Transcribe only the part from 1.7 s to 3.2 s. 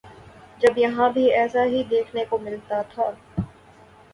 ہی دیکھنے کو ملتا تھا۔